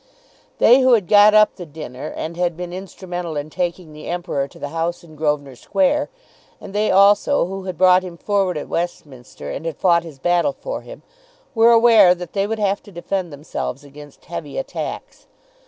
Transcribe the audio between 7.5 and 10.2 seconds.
had brought him forward at Westminster and had fought his